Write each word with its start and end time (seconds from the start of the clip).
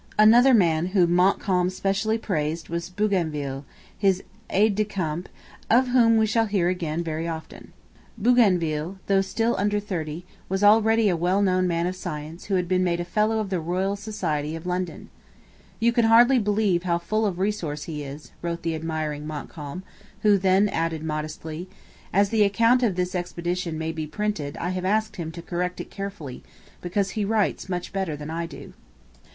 Another 0.17 0.55
man 0.55 0.87
whom 0.97 1.13
Montcalm 1.13 1.69
specially 1.69 2.17
praised 2.17 2.69
was 2.69 2.89
Bougainville, 2.89 3.65
his 3.95 4.23
aide 4.49 4.73
de 4.73 4.83
camp, 4.83 5.29
of 5.69 5.89
whom 5.89 6.17
we 6.17 6.25
shall 6.25 6.47
hear 6.47 6.69
again 6.69 7.03
very 7.03 7.27
often. 7.27 7.71
Bougainville, 8.17 8.97
though 9.05 9.21
still 9.21 9.55
under 9.59 9.79
thirty, 9.79 10.25
was 10.49 10.63
already 10.63 11.07
a 11.07 11.15
well 11.15 11.43
known 11.43 11.67
man 11.67 11.85
of 11.85 11.95
science 11.95 12.45
who 12.45 12.55
had 12.55 12.67
been 12.67 12.83
made 12.83 12.99
a 12.99 13.05
Fellow 13.05 13.37
of 13.37 13.51
the 13.51 13.59
Royal 13.59 13.95
Society 13.95 14.55
of 14.55 14.65
London. 14.65 15.09
'You 15.79 15.91
could 15.93 16.05
hardly 16.05 16.39
believe 16.39 16.81
how 16.81 16.97
full 16.97 17.23
of 17.27 17.37
resource 17.37 17.83
he 17.83 18.01
is,' 18.01 18.31
wrote 18.41 18.63
the 18.63 18.73
admiring 18.73 19.27
Montcalm, 19.27 19.83
who 20.23 20.35
then 20.39 20.67
added 20.69 21.03
modestly: 21.03 21.69
'As 22.11 22.29
the 22.31 22.41
account 22.41 22.81
of 22.81 22.95
this 22.95 23.13
expedition 23.13 23.77
may 23.77 23.91
be 23.91 24.07
printed 24.07 24.57
I 24.57 24.69
have 24.71 24.83
asked 24.83 25.17
him 25.17 25.31
to 25.33 25.43
correct 25.43 25.79
it 25.79 25.91
carefully, 25.91 26.41
because 26.81 27.11
he 27.11 27.23
writes 27.23 27.69
much 27.69 27.93
better 27.93 28.15
than 28.15 28.31
I 28.31 28.47
do.' 28.47 28.73